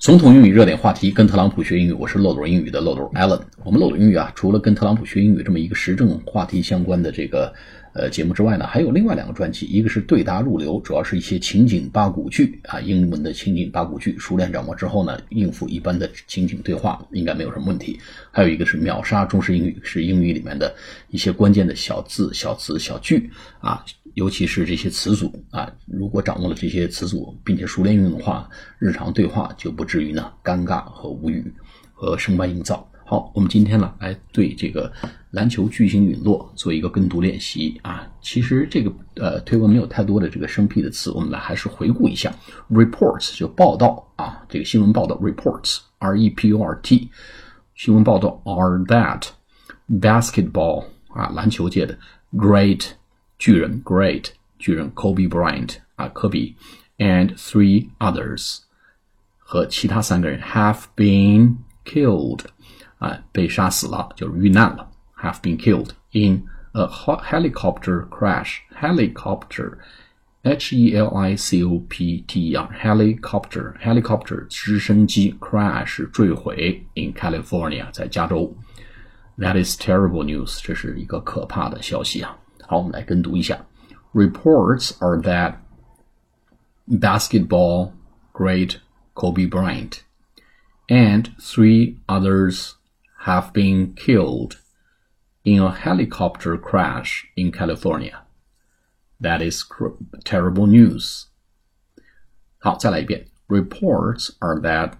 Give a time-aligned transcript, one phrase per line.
[0.00, 3.38] 总统英语热点话题，跟特朗普学英语，我是漏斗英语的漏斗 Allen。
[3.62, 7.52] 我们漏斗英语啊，除了跟特朗普学英语这么一个时政话题相关的这个
[7.92, 18.00] 呃节目之外呢，还有另外两个专辑，一个是对答入流，主要是一些情景八股句啊，英文的情景八股句，熟练掌握之后呢，应付一般的情景对话应该没有什么问题。
[18.30, 20.74] 还有一个是秒杀中式英语，是英语里面的
[21.10, 23.84] 一些关键的小字、小词、小句啊。
[24.14, 31.52] 尤其是这些词组啊，如果掌握了这些词组，并且熟练运用的话，日常对话就不至于呢尴尬和无语
[31.92, 32.88] 和生搬硬造。
[33.04, 34.92] 好，我们今天呢来对这个
[35.32, 38.08] 篮球巨星陨落做一个跟读练习啊。
[38.22, 42.32] 其实这个呃推文没有太多的这个生僻的词，我们来还是回顾一下。
[42.70, 47.10] Reports 就报道啊，这个新闻报道 reports R E P U R T
[47.74, 49.24] 新闻报道 are that
[49.88, 51.98] basketball 啊篮球界的
[52.32, 52.92] great。
[53.40, 54.26] 巨人 Great
[54.58, 56.56] 巨人 Kobe Bryant 啊科比
[56.98, 58.58] ，and three others
[59.49, 62.41] 和其他三个人 have been killed
[62.97, 64.89] 啊被杀死了就是遇难了
[65.21, 69.77] have been killed in a helicopter crash helicopter
[70.43, 76.85] H E L I C O P T E R helicopter helicopter 直升机 crash 坠毁
[76.93, 78.55] in California 在加州
[79.37, 82.37] That is terrible news 这是一个可怕的消息啊。
[82.67, 83.57] 好，我们来跟读一下。
[84.13, 85.55] Reports are that
[86.87, 87.91] basketball
[88.31, 88.77] great
[89.13, 90.03] Kobe Bryant
[90.89, 92.75] and three others
[93.21, 94.61] have been killed
[95.43, 98.23] in a helicopter crash in California.
[99.19, 99.63] That is
[100.23, 101.27] terrible news.
[102.59, 103.27] 好，再来一遍。
[103.47, 104.93] Reports are that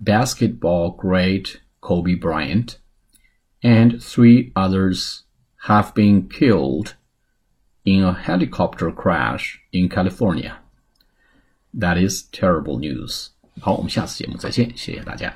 [0.00, 2.78] basketball great Kobe Bryant
[3.60, 5.22] and three others
[5.66, 6.94] have been killed
[7.84, 10.58] in a helicopter crash in California.
[11.79, 13.27] That is terrible news.
[13.59, 15.33] 好，我们下次节目再见，谢谢大家。